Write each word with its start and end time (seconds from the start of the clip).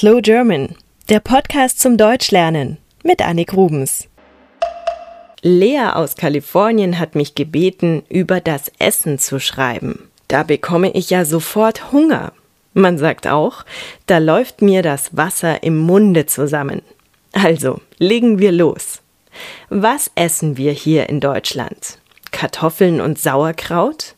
Slow 0.00 0.22
German, 0.22 0.76
der 1.10 1.20
Podcast 1.20 1.78
zum 1.78 1.98
Deutschlernen 1.98 2.78
mit 3.04 3.20
Annik 3.20 3.52
Rubens. 3.52 4.08
Lea 5.42 5.90
aus 5.92 6.16
Kalifornien 6.16 6.98
hat 6.98 7.14
mich 7.14 7.34
gebeten, 7.34 8.02
über 8.08 8.40
das 8.40 8.72
Essen 8.78 9.18
zu 9.18 9.38
schreiben. 9.38 10.08
Da 10.26 10.42
bekomme 10.42 10.90
ich 10.92 11.10
ja 11.10 11.26
sofort 11.26 11.92
Hunger. 11.92 12.32
Man 12.72 12.96
sagt 12.96 13.26
auch, 13.26 13.66
da 14.06 14.16
läuft 14.16 14.62
mir 14.62 14.80
das 14.80 15.18
Wasser 15.18 15.62
im 15.62 15.76
Munde 15.76 16.24
zusammen. 16.24 16.80
Also, 17.32 17.82
legen 17.98 18.38
wir 18.38 18.52
los. 18.52 19.02
Was 19.68 20.10
essen 20.14 20.56
wir 20.56 20.72
hier 20.72 21.10
in 21.10 21.20
Deutschland? 21.20 21.98
Kartoffeln 22.30 23.02
und 23.02 23.18
Sauerkraut? 23.18 24.14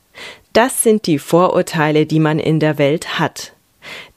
Das 0.53 0.85
sind 0.85 1.09
die 1.09 1.19
Vorurteile, 1.19 2.07
die 2.07 2.21
man 2.21 2.39
in 2.39 2.61
der 2.61 2.79
Welt 2.79 3.19
hat. 3.19 3.55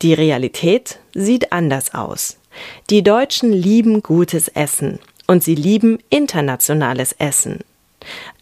Die 0.02 0.14
Realität 0.14 1.00
sieht 1.14 1.52
anders 1.52 1.94
aus. 1.94 2.38
Die 2.90 3.04
Deutschen 3.04 3.52
lieben 3.52 4.02
gutes 4.02 4.48
Essen 4.50 5.00
und 5.28 5.44
sie 5.44 5.56
lieben 5.56 6.00
internationales 6.10 7.14
Essen. 7.14 7.60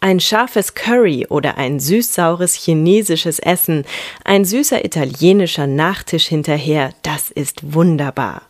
Ein 0.00 0.20
scharfes 0.20 0.74
Curry 0.74 1.26
oder 1.28 1.56
ein 1.56 1.80
süß-saures 1.80 2.54
chinesisches 2.54 3.38
Essen, 3.38 3.84
ein 4.24 4.44
süßer 4.44 4.84
italienischer 4.84 5.66
Nachtisch 5.66 6.26
hinterher, 6.26 6.92
das 7.02 7.30
ist 7.30 7.72
wunderbar. 7.74 8.42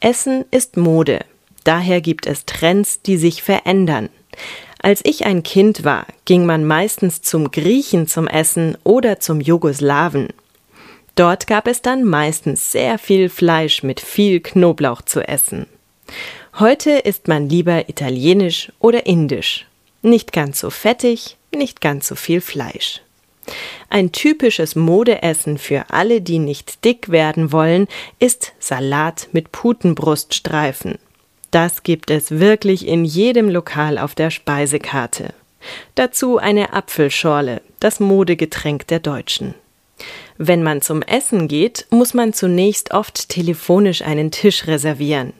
Essen 0.00 0.44
ist 0.50 0.76
Mode. 0.76 1.24
Daher 1.64 2.00
gibt 2.00 2.26
es 2.26 2.46
Trends, 2.46 3.02
die 3.02 3.18
sich 3.18 3.42
verändern. 3.42 4.08
Als 4.80 5.00
ich 5.04 5.26
ein 5.26 5.42
Kind 5.42 5.84
war, 5.84 6.06
ging 6.24 6.44
man 6.44 6.64
meistens 6.64 7.22
zum 7.22 7.50
Griechen 7.52 8.08
zum 8.08 8.26
Essen 8.26 8.76
oder 8.82 9.20
zum 9.20 9.40
Jugoslawen. 9.40 10.28
Dort 11.14 11.46
gab 11.46 11.66
es 11.66 11.82
dann 11.82 12.04
meistens 12.04 12.72
sehr 12.72 12.98
viel 12.98 13.28
Fleisch 13.28 13.82
mit 13.82 14.00
viel 14.00 14.40
Knoblauch 14.40 15.02
zu 15.02 15.20
essen. 15.26 15.66
Heute 16.58 16.90
isst 16.90 17.28
man 17.28 17.48
lieber 17.48 17.88
italienisch 17.88 18.72
oder 18.78 19.06
indisch. 19.06 19.66
Nicht 20.02 20.32
ganz 20.32 20.60
so 20.60 20.70
fettig, 20.70 21.36
nicht 21.54 21.80
ganz 21.80 22.08
so 22.08 22.14
viel 22.14 22.40
Fleisch. 22.40 23.02
Ein 23.88 24.12
typisches 24.12 24.76
Modeessen 24.76 25.58
für 25.58 25.90
alle, 25.90 26.20
die 26.20 26.38
nicht 26.38 26.84
dick 26.84 27.10
werden 27.10 27.52
wollen, 27.52 27.88
ist 28.18 28.52
Salat 28.58 29.28
mit 29.32 29.52
Putenbruststreifen. 29.52 30.98
Das 31.50 31.82
gibt 31.82 32.10
es 32.10 32.38
wirklich 32.38 32.86
in 32.86 33.04
jedem 33.04 33.50
Lokal 33.50 33.98
auf 33.98 34.14
der 34.14 34.30
Speisekarte. 34.30 35.34
Dazu 35.94 36.38
eine 36.38 36.72
Apfelschorle, 36.72 37.60
das 37.78 38.00
Modegetränk 38.00 38.86
der 38.86 39.00
Deutschen. 39.00 39.54
Wenn 40.44 40.64
man 40.64 40.82
zum 40.82 41.02
Essen 41.02 41.46
geht, 41.46 41.86
muss 41.90 42.14
man 42.14 42.32
zunächst 42.32 42.92
oft 42.92 43.28
telefonisch 43.28 44.02
einen 44.02 44.32
Tisch 44.32 44.66
reservieren. 44.66 45.34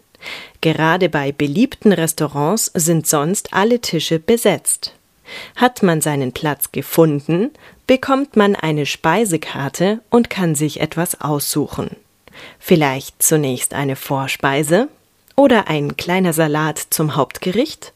Gerade 0.61 1.09
bei 1.09 1.33
beliebten 1.33 1.93
Restaurants 1.93 2.71
sind 2.73 3.09
sonst 3.09 3.53
alle 3.53 3.81
Tische 3.81 4.21
besetzt. 4.21 4.95
Hat 5.57 5.83
man 5.83 6.01
seinen 6.01 6.31
Platz 6.31 6.71
gefunden, 6.71 7.51
bekommt 7.89 8.37
man 8.37 8.55
eine 8.55 8.87
Speisekarte 8.87 10.01
und 10.09 10.31
kann 10.31 10.55
sich 10.55 10.81
etwas 10.81 11.21
aussuchen. 11.21 11.97
Vielleicht 12.61 13.25
zunächst 13.25 13.75
eine 13.75 13.97
Vorspeise 13.97 14.87
oder 15.35 15.67
ein 15.67 15.97
kleiner 15.97 16.33
Salat 16.33 16.79
zum 16.79 17.17
Hauptgericht 17.17 17.93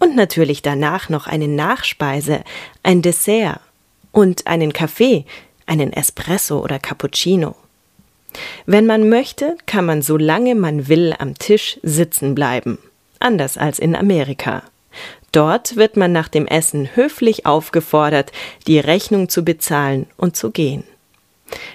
und 0.00 0.16
natürlich 0.16 0.62
danach 0.62 1.08
noch 1.08 1.28
eine 1.28 1.46
Nachspeise, 1.46 2.42
ein 2.82 3.00
Dessert 3.00 3.60
und 4.10 4.48
einen 4.48 4.72
Kaffee, 4.72 5.24
einen 5.68 5.92
Espresso 5.92 6.60
oder 6.60 6.78
Cappuccino. 6.78 7.54
Wenn 8.66 8.86
man 8.86 9.08
möchte, 9.08 9.56
kann 9.66 9.86
man 9.86 10.02
so 10.02 10.16
lange 10.16 10.54
man 10.54 10.88
will 10.88 11.14
am 11.18 11.34
Tisch 11.34 11.78
sitzen 11.82 12.34
bleiben. 12.34 12.78
Anders 13.20 13.56
als 13.56 13.78
in 13.78 13.96
Amerika. 13.96 14.62
Dort 15.32 15.76
wird 15.76 15.96
man 15.96 16.12
nach 16.12 16.28
dem 16.28 16.46
Essen 16.46 16.90
höflich 16.94 17.46
aufgefordert, 17.46 18.32
die 18.66 18.78
Rechnung 18.78 19.28
zu 19.28 19.44
bezahlen 19.44 20.06
und 20.16 20.36
zu 20.36 20.50
gehen. 20.50 20.84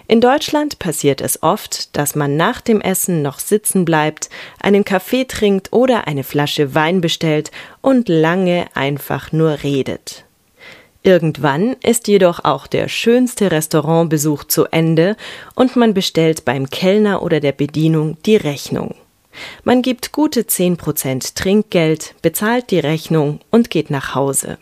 In 0.08 0.22
Deutschland 0.22 0.80
passiert 0.80 1.22
es 1.22 1.42
oft, 1.42 1.96
dass 1.96 2.16
man 2.16 2.38
nach 2.38 2.62
dem 2.62 2.82
Essen 2.82 3.22
noch 3.22 3.40
sitzen 3.40 3.86
bleibt, 3.86 4.30
einen 4.60 4.86
Kaffee 4.86 5.26
trinkt 5.26 5.74
oder 5.74 6.08
eine 6.08 6.24
Flasche 6.24 6.76
Wein 6.76 7.02
bestellt 7.02 7.52
und 7.82 8.10
lange 8.10 8.68
einfach 8.76 9.32
nur 9.32 9.64
redet. 9.64 10.26
Irgendwann 11.04 11.76
ist 11.84 12.08
jedoch 12.08 12.46
auch 12.46 12.66
der 12.66 12.88
schönste 12.88 13.52
Restaurantbesuch 13.52 14.46
zu 14.46 14.66
Ende 14.68 15.18
und 15.54 15.76
man 15.76 15.94
bestellt 15.94 16.46
beim 16.46 16.70
Kellner 16.70 17.22
oder 17.22 17.42
der 17.42 17.52
Bedienung 17.52 18.18
die 18.26 18.38
Rechnung. 18.38 18.96
Man 19.66 19.82
gibt 19.82 20.14
gute 20.14 20.48
zehn 20.48 20.78
Prozent 20.78 21.36
Trinkgeld, 21.36 22.16
bezahlt 22.22 22.72
die 22.72 22.80
Rechnung 22.80 23.42
und 23.50 23.70
geht 23.70 23.90
nach 23.90 24.16
Hause. 24.16 24.58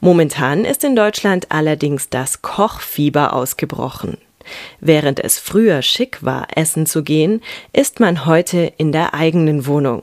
Momentan 0.00 0.64
ist 0.64 0.82
in 0.82 0.96
Deutschland 0.96 1.50
allerdings 1.50 2.08
das 2.08 2.40
Kochfieber 2.40 3.34
ausgebrochen. 3.34 4.16
Während 4.80 5.20
es 5.20 5.38
früher 5.38 5.82
schick 5.82 6.22
war, 6.22 6.48
essen 6.54 6.86
zu 6.86 7.02
gehen, 7.02 7.42
ist 7.72 8.00
man 8.00 8.24
heute 8.24 8.72
in 8.78 8.92
der 8.92 9.14
eigenen 9.14 9.66
Wohnung. 9.66 10.02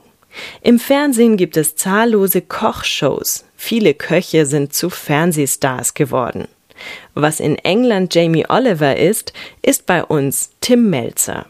Im 0.62 0.78
Fernsehen 0.78 1.36
gibt 1.36 1.56
es 1.56 1.76
zahllose 1.76 2.42
Kochshows. 2.42 3.44
Viele 3.56 3.94
Köche 3.94 4.46
sind 4.46 4.72
zu 4.72 4.90
Fernsehstars 4.90 5.94
geworden. 5.94 6.48
Was 7.14 7.40
in 7.40 7.56
England 7.58 8.14
Jamie 8.14 8.46
Oliver 8.48 8.96
ist, 8.96 9.32
ist 9.62 9.86
bei 9.86 10.02
uns 10.04 10.50
Tim 10.60 10.90
Melzer. 10.90 11.46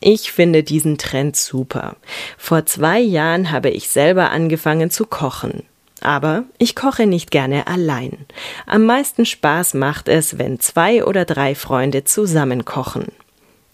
Ich 0.00 0.32
finde 0.32 0.64
diesen 0.64 0.98
Trend 0.98 1.36
super. 1.36 1.96
Vor 2.36 2.66
zwei 2.66 3.00
Jahren 3.00 3.52
habe 3.52 3.70
ich 3.70 3.88
selber 3.88 4.30
angefangen 4.30 4.90
zu 4.90 5.06
kochen. 5.06 5.62
Aber 6.00 6.42
ich 6.58 6.74
koche 6.74 7.06
nicht 7.06 7.30
gerne 7.30 7.68
allein. 7.68 8.26
Am 8.66 8.84
meisten 8.84 9.24
Spaß 9.24 9.74
macht 9.74 10.08
es, 10.08 10.36
wenn 10.36 10.58
zwei 10.58 11.04
oder 11.04 11.24
drei 11.24 11.54
Freunde 11.54 12.02
zusammen 12.02 12.64
kochen. 12.64 13.12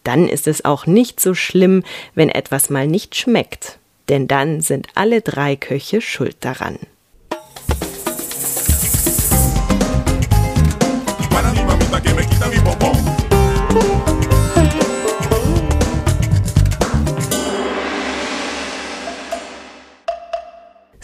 Dann 0.05 0.29
ist 0.29 0.47
es 0.47 0.67
auch 0.67 0.85
nicht 0.85 1.21
so 1.21 1.33
schlimm, 1.33 1.83
wenn 2.15 2.29
etwas 2.29 2.69
mal 2.69 2.87
nicht 2.87 3.17
schmeckt 3.17 3.79
denn 4.09 4.29
dann 4.29 4.61
sind 4.61 4.89
alle 4.95 5.21
drei 5.21 5.57
Köche 5.57 6.01
schuld 6.01 6.37
daran. 6.41 6.79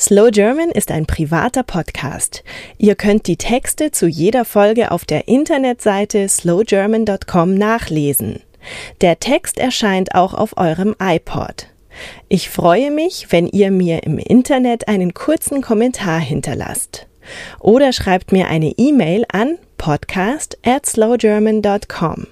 Slow 0.06 0.30
German 0.30 0.70
ist 0.70 0.90
ein 0.90 1.06
privater 1.06 1.62
Podcast. 1.62 2.44
Ihr 2.76 2.94
könnt 2.94 3.26
die 3.26 3.38
Texte 3.38 3.90
zu 3.90 4.06
jeder 4.06 4.44
Folge 4.44 4.90
auf 4.90 5.06
der 5.06 5.28
Internetseite 5.28 6.28
slowgerman.com 6.28 7.54
nachlesen. 7.54 8.40
Der 9.00 9.18
Text 9.18 9.56
erscheint 9.56 10.14
auch 10.14 10.34
auf 10.34 10.58
eurem 10.58 10.94
iPod. 11.00 11.68
Ich 12.28 12.50
freue 12.50 12.90
mich, 12.90 13.28
wenn 13.30 13.46
ihr 13.46 13.70
mir 13.70 14.02
im 14.02 14.18
Internet 14.18 14.88
einen 14.88 15.14
kurzen 15.14 15.62
Kommentar 15.62 16.20
hinterlasst. 16.20 17.06
Oder 17.60 17.92
schreibt 17.92 18.32
mir 18.32 18.48
eine 18.48 18.72
E-Mail 18.76 19.24
an 19.32 19.58
podcast 19.78 20.58
at 20.64 20.86
slowgerman.com. 20.86 22.26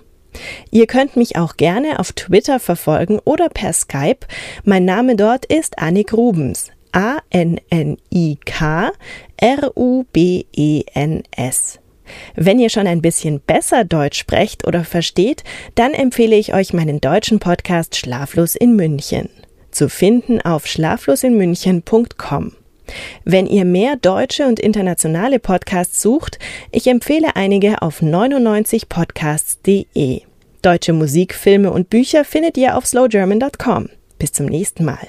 Ihr 0.71 0.87
könnt 0.87 1.17
mich 1.17 1.37
auch 1.37 1.56
gerne 1.56 1.99
auf 1.99 2.12
Twitter 2.12 2.59
verfolgen 2.59 3.19
oder 3.25 3.49
per 3.49 3.73
Skype. 3.73 4.27
Mein 4.65 4.84
Name 4.84 5.17
dort 5.17 5.47
ist 5.47 5.79
Annik 5.79 6.12
Rubens. 6.12 6.70
A-N-N-I-K 6.93 8.93
R-U-B-E-N-S. 9.37 10.09
Wenn 12.35 12.59
ihr 12.59 12.69
schon 12.69 12.87
ein 12.87 13.00
bisschen 13.00 13.41
besser 13.41 13.85
Deutsch 13.85 14.19
sprecht 14.19 14.67
oder 14.67 14.85
versteht, 14.85 15.43
dann 15.75 15.94
empfehle 15.94 16.37
ich 16.37 16.53
euch 16.53 16.75
meinen 16.75 17.00
deutschen 17.00 17.38
Podcast 17.38 17.97
Schlaflos 17.97 18.55
in 18.55 18.76
München 18.76 19.31
zu 19.73 19.89
finden 19.89 20.41
auf 20.41 20.67
schlaflosinmünchen.com. 20.67 22.53
Wenn 23.25 23.47
ihr 23.47 23.65
mehr 23.65 23.97
deutsche 23.97 24.47
und 24.47 24.61
internationale 24.61 25.39
Podcasts 25.39 26.03
sucht, 26.03 26.39
ich 26.71 26.87
empfehle 26.87 27.37
einige 27.37 27.81
auf 27.83 28.03
99podcasts.de. 28.03 30.23
Deutsche 30.63 30.93
Musik, 30.93 31.35
Filme 31.35 31.73
und 31.73 31.89
Bücher 31.91 32.25
findet 32.25 32.57
ihr 32.57 32.77
auf 32.77 32.87
slowgerman.com. 32.87 33.89
Bis 34.19 34.33
zum 34.33 34.47
nächsten 34.47 34.85
Mal. 34.85 35.09